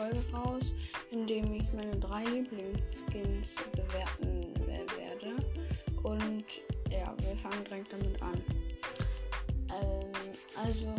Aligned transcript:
Folge 0.00 0.24
raus, 0.32 0.72
in 1.10 1.26
dem 1.26 1.52
ich 1.52 1.70
meine 1.74 1.96
drei 1.96 2.24
Lieblingsskins 2.24 3.56
bewerten 3.72 4.54
werde. 4.66 5.36
Und 6.02 6.44
ja, 6.90 7.14
wir 7.18 7.36
fangen 7.36 7.64
direkt 7.64 7.92
damit 7.92 8.22
an. 8.22 8.42
Ähm, 9.68 10.12
also 10.64 10.94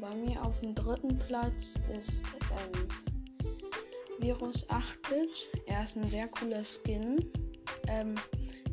bei 0.00 0.14
mir 0.14 0.42
auf 0.42 0.58
dem 0.60 0.74
dritten 0.74 1.18
Platz 1.18 1.78
ist 1.94 2.22
ähm, 2.52 2.88
Virus 4.18 4.66
8-Bit. 4.70 5.50
Er 5.66 5.82
ist 5.82 5.96
ein 5.96 6.08
sehr 6.08 6.28
cooler 6.28 6.62
Skin. 6.64 7.30
Ähm, 7.88 8.14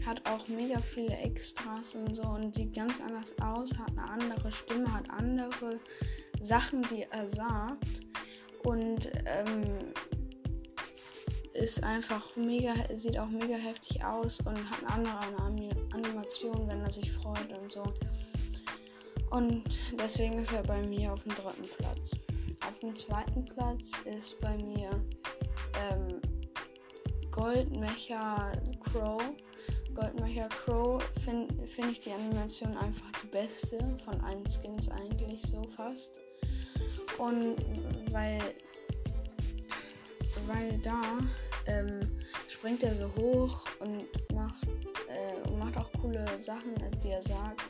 hat 0.05 0.25
auch 0.29 0.47
mega 0.47 0.79
viele 0.79 1.17
Extras 1.17 1.95
und 1.95 2.13
so 2.13 2.23
und 2.23 2.55
sieht 2.55 2.73
ganz 2.73 3.01
anders 3.01 3.33
aus, 3.41 3.77
hat 3.77 3.89
eine 3.91 4.09
andere 4.09 4.51
Stimme, 4.51 4.91
hat 4.93 5.09
andere 5.09 5.81
Sachen, 6.39 6.81
die 6.83 7.05
er 7.11 7.27
sagt 7.27 8.08
und 8.63 9.11
ähm, 9.25 9.93
ist 11.53 11.83
einfach 11.83 12.35
mega, 12.35 12.73
sieht 12.95 13.17
auch 13.17 13.29
mega 13.29 13.55
heftig 13.55 14.03
aus 14.03 14.39
und 14.41 14.57
hat 14.69 14.79
eine 14.91 15.17
andere 15.17 15.75
Animation, 15.93 16.67
wenn 16.67 16.81
er 16.81 16.91
sich 16.91 17.11
freut 17.11 17.57
und 17.57 17.71
so. 17.71 17.83
Und 19.31 19.63
deswegen 19.99 20.39
ist 20.39 20.53
er 20.53 20.63
bei 20.63 20.81
mir 20.81 21.13
auf 21.13 21.23
dem 21.23 21.33
dritten 21.35 21.69
Platz. 21.77 22.15
Auf 22.67 22.79
dem 22.79 22.95
zweiten 22.97 23.45
Platz 23.45 23.91
ist 24.05 24.39
bei 24.41 24.57
mir 24.57 24.89
ähm, 25.91 26.21
Goldmecher 27.31 28.51
Crow. 28.79 29.21
Goldmecher 29.93 30.49
Crow 30.49 31.01
finde 31.23 31.67
find 31.67 31.91
ich 31.91 31.99
die 31.99 32.11
Animation 32.11 32.75
einfach 32.77 33.11
die 33.23 33.27
beste 33.27 33.77
von 33.97 34.19
allen 34.21 34.49
Skins 34.49 34.89
eigentlich 34.89 35.41
so 35.43 35.61
fast. 35.63 36.11
Und 37.19 37.57
weil, 38.11 38.39
weil 40.47 40.77
da 40.79 41.19
ähm, 41.67 41.99
springt 42.47 42.83
er 42.83 42.95
so 42.95 43.11
hoch 43.15 43.65
und 43.79 44.07
macht, 44.33 44.67
äh, 45.09 45.49
macht 45.57 45.77
auch 45.77 45.91
coole 46.01 46.25
Sachen, 46.39 46.73
die 47.03 47.09
er 47.09 47.23
sagt. 47.23 47.61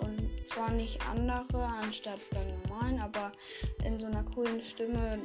Und 0.00 0.48
zwar 0.48 0.70
nicht 0.70 0.98
andere 1.08 1.64
anstatt 1.64 2.20
beim 2.30 2.46
normalen, 2.62 3.00
aber 3.00 3.32
in 3.84 3.98
so 3.98 4.06
einer 4.06 4.24
coolen 4.24 4.62
Stimme. 4.62 5.18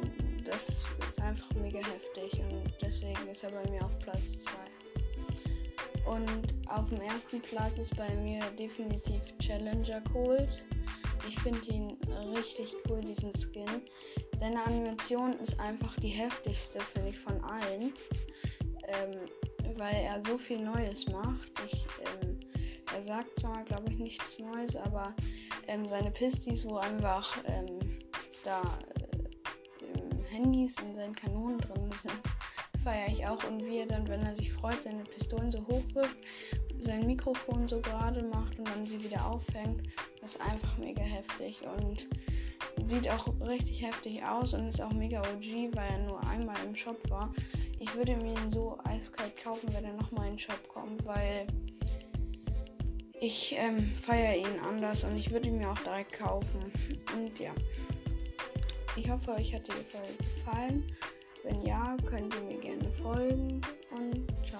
Das 0.43 0.93
ist 1.09 1.21
einfach 1.21 1.51
mega 1.55 1.79
heftig 1.79 2.39
und 2.39 2.71
deswegen 2.79 3.27
ist 3.29 3.43
er 3.43 3.49
bei 3.49 3.67
mir 3.71 3.83
auf 3.83 3.97
Platz 3.97 4.39
2. 4.39 4.51
Und 6.05 6.55
auf 6.67 6.89
dem 6.89 7.01
ersten 7.01 7.41
Platz 7.41 7.77
ist 7.77 7.95
bei 7.95 8.09
mir 8.15 8.41
definitiv 8.57 9.21
Challenger 9.39 10.01
Cold. 10.11 10.63
Ich 11.27 11.39
finde 11.39 11.61
ihn 11.67 11.97
richtig 12.35 12.75
cool, 12.87 13.01
diesen 13.01 13.31
Skin. 13.33 13.81
Seine 14.39 14.63
Animation 14.65 15.33
ist 15.39 15.59
einfach 15.59 15.95
die 15.97 16.09
heftigste, 16.09 16.79
finde 16.79 17.09
ich, 17.09 17.17
von 17.17 17.43
allen. 17.43 17.93
Ähm, 18.87 19.19
weil 19.77 19.95
er 19.95 20.21
so 20.23 20.37
viel 20.37 20.61
Neues 20.61 21.07
macht. 21.07 21.51
Ich, 21.65 21.85
ähm, 22.21 22.39
er 22.93 23.01
sagt 23.01 23.39
zwar, 23.39 23.63
glaube 23.63 23.91
ich, 23.91 23.97
nichts 23.97 24.39
Neues, 24.39 24.75
aber 24.75 25.15
ähm, 25.67 25.87
seine 25.87 26.11
Pistis, 26.11 26.67
wo 26.67 26.77
einfach 26.77 27.35
ähm, 27.45 27.79
da 28.43 28.61
äh, 29.81 30.35
Handys 30.35 30.77
in 30.79 30.95
seinen 30.95 31.15
Kanonen 31.15 31.57
drin 31.57 31.91
sind, 31.91 32.21
feiere 32.85 33.11
ich 33.11 33.25
auch. 33.25 33.43
Und 33.43 33.65
wie 33.65 33.79
er 33.79 33.87
dann, 33.87 34.07
wenn 34.07 34.23
er 34.23 34.35
sich 34.35 34.53
freut, 34.53 34.81
seine 34.81 35.03
Pistolen 35.03 35.51
so 35.51 35.59
hoch 35.67 35.83
wirft, 35.93 36.17
sein 36.79 37.05
Mikrofon 37.07 37.67
so 37.67 37.81
gerade 37.81 38.21
macht 38.23 38.57
und 38.59 38.67
dann 38.69 38.85
sie 38.85 39.03
wieder 39.03 39.25
auffängt, 39.25 39.81
das 40.21 40.35
ist 40.35 40.41
einfach 40.41 40.77
mega 40.77 41.01
heftig 41.01 41.63
und 41.77 42.07
sieht 42.87 43.09
auch 43.09 43.27
richtig 43.41 43.81
heftig 43.81 44.23
aus 44.23 44.53
und 44.53 44.67
ist 44.67 44.81
auch 44.81 44.91
mega 44.93 45.19
OG, 45.19 45.75
weil 45.75 45.89
er 45.89 46.05
nur 46.05 46.25
einmal 46.27 46.55
im 46.63 46.75
Shop 46.75 46.97
war. 47.09 47.31
Ich 47.79 47.93
würde 47.95 48.15
mir 48.17 48.33
ihn 48.33 48.51
so 48.51 48.77
eiskalt 48.83 49.35
kaufen, 49.43 49.73
wenn 49.73 49.83
er 49.83 49.93
nochmal 49.93 50.27
in 50.27 50.33
den 50.33 50.39
Shop 50.39 50.67
kommt, 50.67 51.05
weil 51.05 51.47
ich 53.19 53.55
ähm, 53.57 53.91
feiere 53.93 54.37
ihn 54.37 54.59
anders 54.69 55.03
und 55.03 55.17
ich 55.17 55.31
würde 55.31 55.47
ihn 55.47 55.57
mir 55.57 55.71
auch 55.71 55.79
direkt 55.79 56.13
kaufen. 56.13 56.71
Und 57.15 57.39
ja, 57.39 57.53
ich 58.95 59.09
hoffe, 59.09 59.31
euch 59.31 59.55
hat 59.55 59.67
die 59.67 59.71
Folge 59.71 60.13
gefallen. 60.17 60.83
Wenn 61.45 61.61
ja, 61.61 61.95
könnt 62.07 62.33
ihr 62.33 62.41
mir 62.41 62.57
gerne 62.57 62.89
folgen 62.89 63.61
und 63.91 64.25
ciao. 64.43 64.54